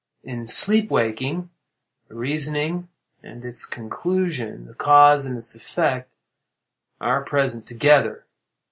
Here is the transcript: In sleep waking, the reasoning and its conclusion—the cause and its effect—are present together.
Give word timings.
In 0.23 0.47
sleep 0.47 0.89
waking, 0.89 1.51
the 2.07 2.15
reasoning 2.15 2.87
and 3.21 3.45
its 3.45 3.67
conclusion—the 3.67 4.73
cause 4.73 5.27
and 5.27 5.37
its 5.37 5.53
effect—are 5.53 7.23
present 7.23 7.67
together. 7.67 8.25